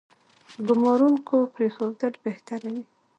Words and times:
ګومارونکو 0.67 1.35
پرېښودل 1.53 2.13
بهتره 2.25 2.67
وي. 2.73 2.83